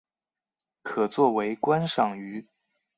[0.81, 2.47] 可做为观赏鱼。